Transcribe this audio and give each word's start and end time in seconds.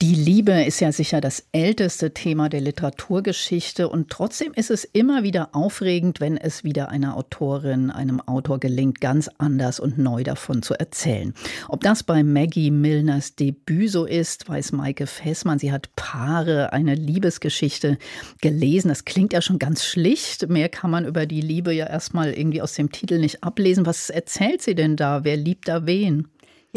die 0.00 0.14
Liebe 0.14 0.52
ist 0.62 0.78
ja 0.78 0.92
sicher 0.92 1.20
das 1.20 1.48
älteste 1.50 2.14
Thema 2.14 2.48
der 2.48 2.60
Literaturgeschichte 2.60 3.88
und 3.88 4.10
trotzdem 4.10 4.52
ist 4.52 4.70
es 4.70 4.84
immer 4.84 5.24
wieder 5.24 5.56
aufregend, 5.56 6.20
wenn 6.20 6.36
es 6.36 6.62
wieder 6.62 6.88
einer 6.90 7.16
Autorin, 7.16 7.90
einem 7.90 8.20
Autor 8.20 8.60
gelingt, 8.60 9.00
ganz 9.00 9.28
anders 9.38 9.80
und 9.80 9.98
neu 9.98 10.22
davon 10.22 10.62
zu 10.62 10.74
erzählen. 10.74 11.34
Ob 11.68 11.80
das 11.80 12.04
bei 12.04 12.22
Maggie 12.22 12.70
Milners 12.70 13.34
Debüt 13.34 13.90
so 13.90 14.04
ist, 14.04 14.48
weiß 14.48 14.70
Maike 14.70 15.08
Fessmann. 15.08 15.58
Sie 15.58 15.72
hat 15.72 15.90
Paare, 15.96 16.72
eine 16.72 16.94
Liebesgeschichte 16.94 17.98
gelesen. 18.40 18.90
Das 18.90 19.04
klingt 19.04 19.32
ja 19.32 19.42
schon 19.42 19.58
ganz 19.58 19.84
schlicht. 19.84 20.48
Mehr 20.48 20.68
kann 20.68 20.92
man 20.92 21.06
über 21.06 21.26
die 21.26 21.40
Liebe 21.40 21.72
ja 21.72 21.86
erstmal 21.86 22.34
irgendwie 22.34 22.62
aus 22.62 22.74
dem 22.74 22.92
Titel 22.92 23.18
nicht 23.18 23.42
ablesen. 23.42 23.84
Was 23.84 24.10
erzählt 24.10 24.62
sie 24.62 24.76
denn 24.76 24.94
da? 24.94 25.24
Wer 25.24 25.36
liebt 25.36 25.66
da 25.66 25.86
wen? 25.86 26.28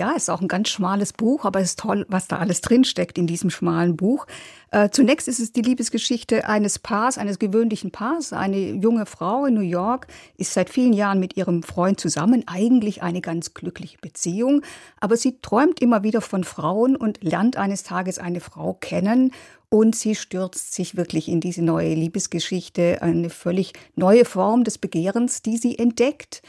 Ja, 0.02 0.14
ist 0.14 0.32
auch 0.32 0.42
ein 0.42 0.48
ganz 0.48 0.70
schmales 0.70 1.14
Buch, 1.14 1.46
aber 1.46 1.60
es 1.60 1.70
ist 1.70 1.80
toll, 1.80 2.08
was 2.10 2.28
da 2.28 2.40
alles 2.40 2.62
drinsteckt 2.62 3.20
in 3.20 3.28
diesem 3.28 3.52
schmalen 3.52 3.98
Buch. 3.98 4.26
Äh, 4.72 4.90
zunächst 4.90 5.28
ist 5.28 5.40
es 5.40 5.52
die 5.52 5.62
Liebesgeschichte 5.62 6.50
eines 6.50 6.80
Paars, 6.80 7.20
eines 7.20 7.38
gewöhnlichen 7.38 7.92
Paars. 7.92 8.34
Eine 8.34 8.58
junge 8.58 9.06
Frau 9.06 9.46
in 9.46 9.54
New 9.54 9.62
York 9.62 10.08
ist 10.38 10.54
seit 10.54 10.72
vielen 10.72 10.94
Jahren 10.94 11.20
mit 11.20 11.38
ihrem 11.38 11.62
Freund 11.62 12.00
zusammen, 12.00 12.44
eigentlich 12.48 13.04
eine 13.04 13.22
ganz 13.22 13.54
glückliche 13.54 14.00
Beziehung, 14.00 14.64
aber 15.00 15.18
sie 15.18 15.38
träumt 15.40 15.80
immer 15.80 16.02
wieder 16.02 16.22
von 16.22 16.44
Frauen 16.46 16.96
und 16.96 17.24
lernt 17.24 17.58
eines 17.58 17.84
Tages 17.84 18.18
eine 18.18 18.40
Frau 18.40 18.74
kennen 18.74 19.32
und 19.70 19.96
sie 19.96 20.16
stürzt 20.16 20.74
sich 20.74 20.98
wirklich 20.98 21.28
in 21.28 21.42
diese 21.42 21.62
neue 21.62 21.94
Liebesgeschichte, 21.94 23.04
eine 23.04 23.30
völlig 23.30 23.74
neue 23.96 24.26
Form 24.26 24.64
des 24.64 24.80
Begehrens, 24.80 25.44
die 25.44 25.58
sie 25.58 25.78
entdeckt. 25.78 26.42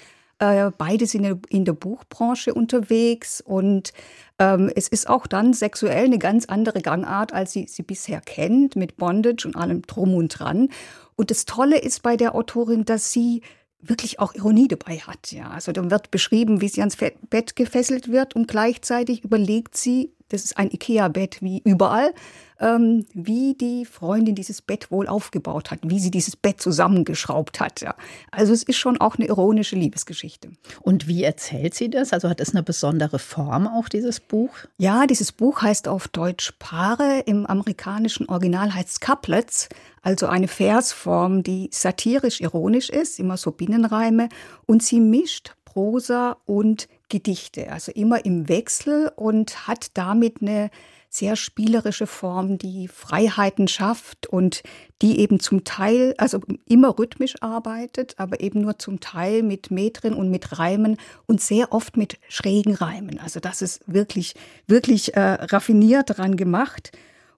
Äh, 0.43 0.73
beide 0.77 1.07
sind 1.07 1.47
in 1.51 1.65
der 1.65 1.73
Buchbranche 1.73 2.53
unterwegs 2.53 3.41
und 3.41 3.93
ähm, 4.41 4.73
es 4.75 4.89
ist 4.89 5.09
auch 5.09 5.29
dann 5.29 5.55
sexuell 5.55 6.07
eine 6.07 6.19
ganz 6.19 6.47
andere 6.47 6.81
Gangart, 6.81 7.33
als 7.33 7.53
sie 7.53 7.69
sie 7.69 7.85
bisher 7.85 8.21
kennt, 8.21 8.75
mit 8.75 8.97
Bondage 8.97 9.47
und 9.47 9.55
allem 9.55 9.83
drum 9.83 10.15
und 10.15 10.37
dran. 10.37 10.69
Und 11.15 11.31
das 11.31 11.45
Tolle 11.45 11.79
ist 11.79 12.03
bei 12.03 12.17
der 12.17 12.35
Autorin, 12.35 12.85
dass 12.85 13.13
sie 13.13 13.43
wirklich 13.81 14.19
auch 14.19 14.35
Ironie 14.35 14.67
dabei 14.67 14.99
hat. 14.99 15.31
Ja, 15.31 15.49
also 15.51 15.71
dann 15.71 15.93
wird 15.93 16.11
beschrieben, 16.11 16.61
wie 16.61 16.69
sie 16.69 16.81
ans 16.81 16.97
Bett 16.97 17.55
gefesselt 17.55 18.11
wird 18.11 18.35
und 18.35 18.49
gleichzeitig 18.49 19.23
überlegt 19.23 19.77
sie, 19.77 20.13
das 20.33 20.45
ist 20.45 20.59
ein 20.59 20.71
Ikea-Bett 20.71 21.43
wie 21.43 21.61
überall, 21.65 22.15
ähm, 22.61 23.05
wie 23.13 23.55
die 23.55 23.85
Freundin 23.85 24.35
dieses 24.35 24.63
Bett 24.63 24.91
wohl 24.91 25.09
aufgebaut 25.09 25.71
hat, 25.71 25.81
wie 25.83 25.99
sie 25.99 26.11
dieses 26.11 26.37
Bett 26.37 26.61
zusammengeschraubt 26.61 27.61
hat. 27.61 27.81
Ja. 27.81 27.95
Also 28.31 28.53
es 28.53 28.63
ist 28.63 28.77
schon 28.77 29.01
auch 29.01 29.17
eine 29.17 29.27
ironische 29.27 29.77
Liebesgeschichte. 29.77 30.51
Und 30.81 31.09
wie 31.09 31.25
erzählt 31.25 31.75
sie 31.75 31.91
das? 31.91 32.13
Also 32.13 32.29
hat 32.29 32.41
es 32.41 32.51
eine 32.51 32.63
besondere 32.63 33.19
Form 33.19 33.67
auch, 33.67 33.89
dieses 33.89 34.21
Buch? 34.21 34.55
Ja, 34.79 35.07
dieses 35.07 35.33
Buch 35.33 35.63
heißt 35.63 35.89
auf 35.89 36.09
Deutsch 36.09 36.53
Paare. 36.59 37.23
Im 37.27 37.47
amerikanischen 37.47 38.29
Original 38.29 38.75
heißt 38.75 38.89
es 38.89 39.01
Couplets, 39.01 39.69
also 40.03 40.27
eine 40.27 40.49
Versform, 40.49 41.43
die 41.43 41.69
satirisch-ironisch 41.73 42.91
ist, 42.91 43.19
immer 43.19 43.37
so 43.37 43.51
Binnenreime. 43.51 44.29
Und 44.67 44.83
sie 44.83 45.01
mischt 45.01 45.55
Prosa 45.65 46.37
und 46.45 46.87
Gedichte, 47.13 47.71
also 47.71 47.93
immer 47.93 48.25
im 48.25 48.49
Wechsel 48.49 49.13
und 49.17 49.69
hat 49.69 49.91
damit 49.99 50.41
eine 50.41 50.71
sehr 51.11 51.37
spielerische 51.37 52.07
Form, 52.07 52.57
die 52.57 52.89
Freiheiten 52.89 53.69
schafft 53.69 54.27
und 54.27 54.63
die 55.03 55.21
eben 55.21 55.41
zum 55.41 55.63
Teil, 55.63 56.15
also 56.17 56.41
immer 56.67 56.99
rhythmisch 56.99 57.35
arbeitet, 57.43 58.15
aber 58.17 58.41
eben 58.41 58.63
nur 58.63 58.79
zum 58.79 58.99
Teil 59.01 59.43
mit 59.43 59.71
Metren 59.71 60.15
und 60.15 60.31
mit 60.31 60.59
Reimen 60.59 60.97
und 61.27 61.43
sehr 61.43 61.71
oft 61.71 61.99
mit 61.99 62.19
schrägen 62.29 62.75
Reimen. 62.75 63.21
Also 63.21 63.41
das 63.41 63.61
ist 63.61 63.83
wirklich, 63.87 64.35
wirklich 64.67 65.15
äh, 65.15 65.21
raffiniert 65.21 66.09
daran 66.09 66.39
gemacht. 66.39 66.93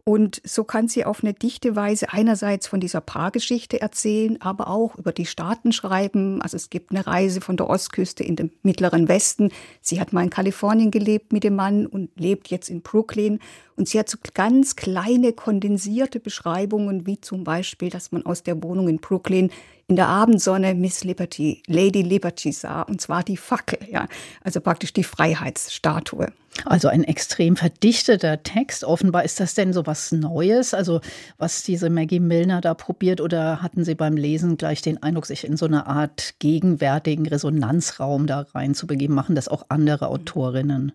Und 0.07 0.43
so 0.45 0.65
kann 0.65 0.87
sie 0.87 1.07
auf 1.07 1.25
eine 1.25 1.33
dichte 1.33 1.77
Weise 1.77 2.13
einerseits 2.13 2.67
von 2.67 2.79
dieser 2.79 3.01
Paargeschichte 3.01 3.81
erzählen, 3.81 4.39
aber 4.43 4.69
auch 4.69 4.97
über 4.97 5.13
die 5.13 5.25
Staaten 5.25 5.73
schreiben. 5.73 6.43
Also 6.43 6.59
es 6.59 6.69
gibt 6.69 6.91
eine 6.91 7.07
Reise 7.07 7.41
von 7.41 7.57
der 7.57 7.71
Ostküste 7.71 8.23
in 8.23 8.37
den 8.37 8.53
mittleren 8.63 9.09
Westen. 9.09 9.51
Sie 9.81 10.01
hat 10.01 10.13
mal 10.13 10.23
in 10.23 10.29
Kalifornien 10.29 10.91
gelebt 10.91 11.33
mit 11.33 11.43
dem 11.43 11.57
Mann 11.57 11.87
und 11.87 12.11
lebt 12.17 12.49
jetzt 12.49 12.69
in 12.69 12.83
Brooklyn. 12.83 13.41
Und 13.77 13.89
sie 13.89 13.99
hat 13.99 14.09
so 14.09 14.19
ganz 14.35 14.77
kleine, 14.77 15.33
kondensierte 15.33 16.21
Beschreibungen, 16.21 17.07
wie 17.07 17.21
zum 17.21 17.43
Beispiel, 17.45 17.91
dass 17.91 18.13
man 18.13 18.25
aus 18.25 18.43
der 18.43 18.63
Wohnung 18.63 18.89
in 18.89 18.99
Brooklyn 18.99 19.51
in 19.87 19.97
der 19.97 20.09
Abendsonne 20.09 20.75
Miss 20.75 21.05
Liberty, 21.05 21.63
Lady 21.67 22.03
Liberty 22.03 22.53
sah, 22.53 22.83
und 22.83 23.01
zwar 23.01 23.23
die 23.23 23.37
Fackel, 23.37 23.79
ja, 23.91 24.09
also 24.43 24.61
praktisch 24.61 24.93
die 24.93 25.05
Freiheitsstatue. 25.05 26.29
Also 26.65 26.89
ein 26.89 27.05
extrem 27.05 27.57
verdichteter 27.57 28.43
Text. 28.43 28.85
Offenbar 28.85 29.25
ist 29.25 29.41
das 29.41 29.55
denn 29.55 29.73
so 29.73 29.87
was 29.87 30.13
Neues, 30.13 30.73
also 30.73 31.01
was 31.37 31.65
diese 31.65 31.91
Maggie 31.91 32.21
Milner 32.21 32.61
da 32.61 32.75
probiert, 32.75 33.21
oder 33.21 33.61
hatten 33.61 33.85
Sie 33.85 33.95
beim 33.95 34.17
Lesen 34.17 34.57
gleich 34.57 34.81
den 34.81 35.03
Eindruck, 35.03 35.27
sich 35.27 35.45
in 35.45 35.57
so 35.57 35.67
eine 35.67 35.87
Art 35.87 36.35
gegenwärtigen 36.39 37.27
Resonanzraum 37.27 38.27
da 38.27 38.47
reinzubegeben? 38.55 39.15
Machen 39.15 39.35
das 39.35 39.49
auch 39.49 39.67
andere 39.69 40.09
Autorinnen? 40.09 40.93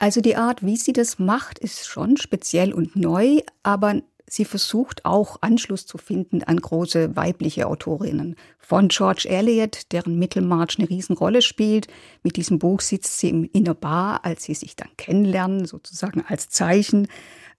Also 0.00 0.22
die 0.22 0.36
Art, 0.36 0.64
wie 0.64 0.76
sie 0.76 0.94
das 0.94 1.18
macht, 1.18 1.58
ist 1.58 1.86
schon 1.86 2.16
speziell 2.16 2.72
und 2.72 2.96
neu, 2.96 3.40
aber 3.62 4.00
sie 4.26 4.46
versucht 4.46 5.04
auch 5.04 5.36
Anschluss 5.42 5.84
zu 5.84 5.98
finden 5.98 6.42
an 6.42 6.56
große 6.56 7.16
weibliche 7.16 7.66
Autorinnen. 7.66 8.36
Von 8.58 8.88
George 8.88 9.28
Eliot, 9.28 9.92
deren 9.92 10.18
Mittelmarch 10.18 10.78
eine 10.78 10.88
Riesenrolle 10.88 11.42
spielt. 11.42 11.88
Mit 12.22 12.36
diesem 12.36 12.58
Buch 12.58 12.80
sitzt 12.80 13.18
sie 13.18 13.28
in 13.28 13.64
der 13.64 13.74
Bar, 13.74 14.24
als 14.24 14.44
sie 14.44 14.54
sich 14.54 14.74
dann 14.74 14.88
kennenlernen, 14.96 15.66
sozusagen 15.66 16.24
als 16.26 16.48
Zeichen. 16.48 17.06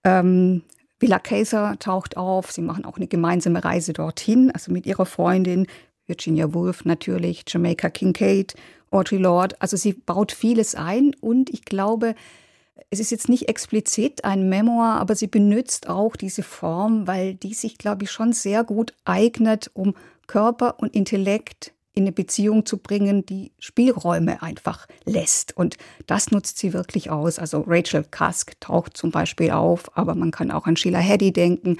Ähm, 0.02 0.62
Villa 0.98 1.20
Kaiser 1.20 1.76
taucht 1.78 2.16
auf. 2.16 2.50
Sie 2.50 2.62
machen 2.62 2.84
auch 2.84 2.96
eine 2.96 3.06
gemeinsame 3.06 3.64
Reise 3.64 3.92
dorthin, 3.92 4.50
also 4.50 4.72
mit 4.72 4.84
ihrer 4.84 5.06
Freundin 5.06 5.68
Virginia 6.12 6.52
Woolf 6.52 6.84
natürlich, 6.84 7.44
Jamaica 7.48 7.88
Kincaid 7.88 8.54
Audre 8.90 9.16
Lorde. 9.16 9.56
Also 9.60 9.78
sie 9.78 9.94
baut 9.94 10.30
vieles 10.30 10.74
ein 10.74 11.16
und 11.22 11.48
ich 11.48 11.64
glaube, 11.64 12.14
es 12.90 13.00
ist 13.00 13.10
jetzt 13.10 13.30
nicht 13.30 13.48
explizit 13.48 14.24
ein 14.24 14.50
Memoir, 14.50 15.00
aber 15.00 15.14
sie 15.14 15.26
benutzt 15.26 15.88
auch 15.88 16.14
diese 16.14 16.42
Form, 16.42 17.06
weil 17.06 17.34
die 17.34 17.54
sich, 17.54 17.78
glaube 17.78 18.04
ich, 18.04 18.10
schon 18.10 18.34
sehr 18.34 18.62
gut 18.62 18.92
eignet, 19.06 19.70
um 19.72 19.94
Körper 20.26 20.78
und 20.80 20.94
Intellekt 20.94 21.72
in 21.94 22.02
eine 22.04 22.12
Beziehung 22.12 22.66
zu 22.66 22.76
bringen, 22.76 23.24
die 23.24 23.52
Spielräume 23.58 24.42
einfach 24.42 24.86
lässt. 25.06 25.56
Und 25.56 25.78
das 26.06 26.30
nutzt 26.30 26.58
sie 26.58 26.74
wirklich 26.74 27.08
aus. 27.08 27.38
Also 27.38 27.64
Rachel 27.66 28.04
Cusk 28.04 28.60
taucht 28.60 28.98
zum 28.98 29.10
Beispiel 29.10 29.50
auf, 29.50 29.96
aber 29.96 30.14
man 30.14 30.30
kann 30.30 30.50
auch 30.50 30.66
an 30.66 30.76
Sheila 30.76 30.98
Hedy 30.98 31.32
denken 31.32 31.78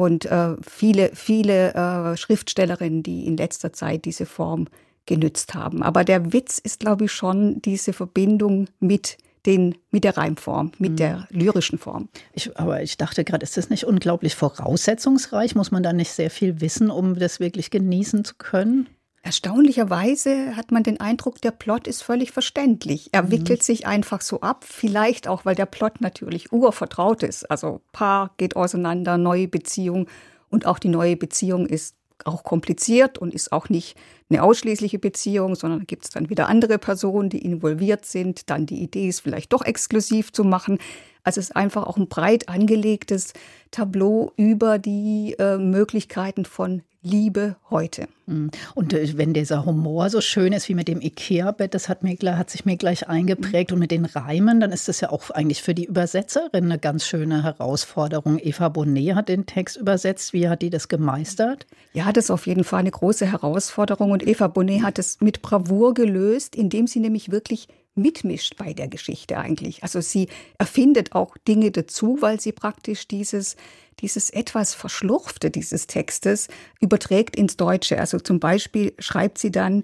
und 0.00 0.24
äh, 0.26 0.56
viele, 0.66 1.10
viele 1.14 1.74
äh, 1.74 2.16
Schriftstellerinnen, 2.16 3.02
die 3.02 3.26
in 3.26 3.36
letzter 3.36 3.72
Zeit 3.72 4.06
diese 4.06 4.26
Form 4.26 4.66
genützt 5.06 5.54
haben. 5.54 5.82
Aber 5.82 6.04
der 6.04 6.32
Witz 6.32 6.58
ist, 6.58 6.80
glaube 6.80 7.04
ich, 7.04 7.12
schon 7.12 7.60
diese 7.62 7.92
Verbindung 7.92 8.68
mit 8.78 9.18
den, 9.46 9.74
mit 9.90 10.04
der 10.04 10.16
Reimform, 10.16 10.72
mit 10.78 10.92
mhm. 10.92 10.96
der 10.96 11.28
lyrischen 11.30 11.78
Form. 11.78 12.08
Ich, 12.32 12.56
aber 12.58 12.82
ich 12.82 12.96
dachte 12.96 13.24
gerade, 13.24 13.42
ist 13.42 13.56
das 13.56 13.70
nicht 13.70 13.84
unglaublich 13.84 14.34
voraussetzungsreich? 14.34 15.54
Muss 15.54 15.70
man 15.70 15.82
da 15.82 15.92
nicht 15.92 16.10
sehr 16.10 16.30
viel 16.30 16.60
wissen, 16.60 16.90
um 16.90 17.18
das 17.18 17.40
wirklich 17.40 17.70
genießen 17.70 18.24
zu 18.24 18.34
können? 18.36 18.88
Erstaunlicherweise 19.22 20.56
hat 20.56 20.72
man 20.72 20.82
den 20.82 20.98
Eindruck, 20.98 21.42
der 21.42 21.50
Plot 21.50 21.86
ist 21.86 22.02
völlig 22.02 22.32
verständlich. 22.32 23.10
Er 23.12 23.24
mhm. 23.24 23.30
wickelt 23.32 23.62
sich 23.62 23.86
einfach 23.86 24.22
so 24.22 24.40
ab, 24.40 24.64
vielleicht 24.66 25.28
auch, 25.28 25.44
weil 25.44 25.54
der 25.54 25.66
Plot 25.66 26.00
natürlich 26.00 26.52
urvertraut 26.52 27.22
ist. 27.22 27.50
Also 27.50 27.82
Paar 27.92 28.30
geht 28.38 28.56
auseinander, 28.56 29.18
neue 29.18 29.46
Beziehung 29.46 30.06
und 30.48 30.64
auch 30.64 30.78
die 30.78 30.88
neue 30.88 31.16
Beziehung 31.16 31.66
ist 31.66 31.96
auch 32.24 32.44
kompliziert 32.44 33.18
und 33.18 33.34
ist 33.34 33.52
auch 33.52 33.68
nicht 33.68 33.96
eine 34.28 34.42
ausschließliche 34.42 34.98
Beziehung, 34.98 35.54
sondern 35.54 35.86
gibt 35.86 36.04
es 36.04 36.10
dann 36.10 36.30
wieder 36.30 36.48
andere 36.48 36.78
Personen, 36.78 37.30
die 37.30 37.44
involviert 37.44 38.04
sind. 38.04 38.50
Dann 38.50 38.66
die 38.66 38.82
Idee 38.82 39.08
ist 39.08 39.20
vielleicht 39.20 39.52
doch 39.52 39.64
exklusiv 39.64 40.32
zu 40.32 40.44
machen. 40.44 40.78
Also 41.24 41.40
es 41.40 41.50
ist 41.50 41.56
einfach 41.56 41.84
auch 41.86 41.96
ein 41.96 42.08
breit 42.08 42.48
angelegtes 42.48 43.32
Tableau 43.70 44.32
über 44.36 44.78
die 44.78 45.34
äh, 45.38 45.58
Möglichkeiten 45.58 46.44
von 46.44 46.82
Liebe 47.02 47.56
heute. 47.70 48.08
Hm. 48.26 48.50
Und 48.74 48.92
äh, 48.92 49.16
wenn 49.16 49.32
dieser 49.32 49.64
Humor 49.64 50.10
so 50.10 50.20
schön 50.20 50.52
ist 50.52 50.68
wie 50.68 50.74
mit 50.74 50.86
dem 50.86 51.00
Ikea-Bett, 51.00 51.72
das 51.72 51.88
hat, 51.88 52.02
mir, 52.02 52.14
hat 52.36 52.50
sich 52.50 52.66
mir 52.66 52.76
gleich 52.76 53.08
eingeprägt. 53.08 53.72
Und 53.72 53.78
mit 53.78 53.90
den 53.90 54.04
Reimen, 54.04 54.60
dann 54.60 54.70
ist 54.70 54.86
das 54.86 55.00
ja 55.00 55.10
auch 55.10 55.30
eigentlich 55.30 55.62
für 55.62 55.74
die 55.74 55.86
Übersetzerin 55.86 56.64
eine 56.64 56.78
ganz 56.78 57.06
schöne 57.06 57.42
Herausforderung. 57.42 58.38
Eva 58.38 58.68
Bonnet 58.68 59.14
hat 59.14 59.30
den 59.30 59.46
Text 59.46 59.78
übersetzt. 59.78 60.34
Wie 60.34 60.48
hat 60.48 60.60
die 60.60 60.68
das 60.68 60.88
gemeistert? 60.88 61.66
Ja, 61.94 62.12
das 62.12 62.24
ist 62.24 62.30
auf 62.30 62.46
jeden 62.46 62.64
Fall 62.64 62.80
eine 62.80 62.90
große 62.90 63.24
Herausforderung. 63.24 64.10
Und 64.10 64.26
Eva 64.26 64.48
Bonnet 64.48 64.82
hat 64.82 64.98
es 64.98 65.22
mit 65.22 65.40
Bravour 65.40 65.94
gelöst, 65.94 66.54
indem 66.54 66.86
sie 66.86 67.00
nämlich 67.00 67.30
wirklich 67.30 67.68
mitmischt 68.00 68.56
bei 68.56 68.72
der 68.72 68.88
Geschichte 68.88 69.38
eigentlich. 69.38 69.82
Also 69.82 70.00
sie 70.00 70.28
erfindet 70.58 71.12
auch 71.12 71.36
Dinge 71.48 71.70
dazu, 71.70 72.18
weil 72.20 72.40
sie 72.40 72.52
praktisch 72.52 73.06
dieses, 73.08 73.56
dieses 74.00 74.30
etwas 74.30 74.74
Verschlurfte 74.74 75.50
dieses 75.50 75.86
Textes 75.86 76.48
überträgt 76.80 77.36
ins 77.36 77.56
Deutsche. 77.56 77.98
Also 77.98 78.18
zum 78.18 78.40
Beispiel 78.40 78.94
schreibt 78.98 79.38
sie 79.38 79.50
dann, 79.50 79.82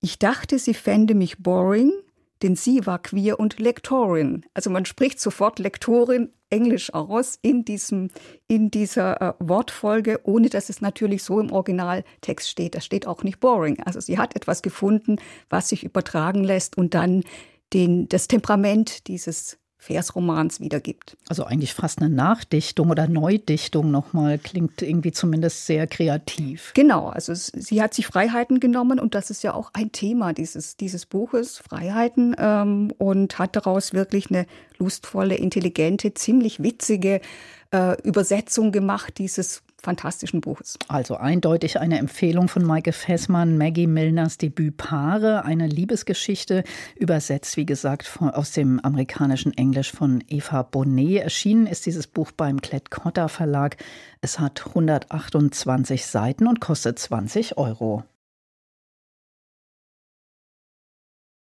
Ich 0.00 0.18
dachte, 0.18 0.58
sie 0.58 0.74
fände 0.74 1.14
mich 1.14 1.38
boring, 1.38 1.92
denn 2.42 2.56
sie 2.56 2.86
war 2.86 3.00
queer 3.00 3.40
und 3.40 3.58
Lektorin. 3.58 4.44
Also 4.54 4.70
man 4.70 4.84
spricht 4.84 5.20
sofort 5.20 5.58
Lektorin 5.58 6.30
Englisch 6.50 6.94
aus 6.94 7.38
in, 7.42 7.64
diesem, 7.64 8.10
in 8.46 8.70
dieser 8.70 9.20
äh, 9.20 9.34
Wortfolge, 9.38 10.20
ohne 10.24 10.48
dass 10.48 10.70
es 10.70 10.80
natürlich 10.80 11.22
so 11.22 11.40
im 11.40 11.52
Originaltext 11.52 12.48
steht. 12.48 12.74
Da 12.74 12.80
steht 12.80 13.06
auch 13.06 13.22
nicht 13.22 13.40
boring. 13.40 13.80
Also 13.84 14.00
sie 14.00 14.18
hat 14.18 14.34
etwas 14.34 14.62
gefunden, 14.62 15.16
was 15.50 15.68
sich 15.68 15.84
übertragen 15.84 16.44
lässt 16.44 16.78
und 16.78 16.94
dann 16.94 17.22
den, 17.74 18.08
das 18.08 18.28
Temperament 18.28 19.08
dieses 19.08 19.57
Versromans 19.78 20.60
wiedergibt. 20.60 21.16
Also 21.28 21.44
eigentlich 21.44 21.72
fast 21.72 22.00
eine 22.00 22.10
Nachdichtung 22.10 22.90
oder 22.90 23.06
Neudichtung 23.06 23.90
nochmal, 23.90 24.38
klingt 24.38 24.82
irgendwie 24.82 25.12
zumindest 25.12 25.66
sehr 25.66 25.86
kreativ. 25.86 26.72
Genau, 26.74 27.08
also 27.08 27.32
sie 27.34 27.80
hat 27.80 27.94
sich 27.94 28.06
Freiheiten 28.06 28.58
genommen 28.58 28.98
und 28.98 29.14
das 29.14 29.30
ist 29.30 29.44
ja 29.44 29.54
auch 29.54 29.70
ein 29.74 29.92
Thema 29.92 30.32
dieses, 30.32 30.76
dieses 30.76 31.06
Buches, 31.06 31.58
Freiheiten, 31.58 32.34
ähm, 32.38 32.92
und 32.98 33.38
hat 33.38 33.54
daraus 33.54 33.92
wirklich 33.92 34.30
eine 34.30 34.46
lustvolle, 34.78 35.36
intelligente, 35.36 36.12
ziemlich 36.12 36.60
witzige 36.62 37.20
äh, 37.70 38.00
Übersetzung 38.02 38.72
gemacht 38.72 39.18
dieses 39.18 39.62
fantastischen 39.80 40.40
Buches. 40.40 40.78
Also 40.88 41.16
eindeutig 41.16 41.78
eine 41.78 41.98
Empfehlung 41.98 42.48
von 42.48 42.64
Maike 42.64 42.92
Fessmann, 42.92 43.56
Maggie 43.56 43.86
Milners 43.86 44.38
Debüt 44.38 44.76
Paare, 44.76 45.44
eine 45.44 45.66
Liebesgeschichte, 45.66 46.64
übersetzt, 46.96 47.56
wie 47.56 47.66
gesagt, 47.66 48.06
von, 48.06 48.30
aus 48.30 48.52
dem 48.52 48.80
amerikanischen 48.80 49.56
Englisch 49.56 49.92
von 49.92 50.22
Eva 50.28 50.62
Bonnet. 50.62 51.22
Erschienen 51.22 51.66
ist 51.66 51.86
dieses 51.86 52.06
Buch 52.06 52.32
beim 52.32 52.60
Klett-Cotta 52.60 53.28
Verlag. 53.28 53.76
Es 54.20 54.38
hat 54.38 54.66
128 54.66 56.06
Seiten 56.06 56.46
und 56.46 56.60
kostet 56.60 56.98
20 56.98 57.56
Euro. 57.56 58.04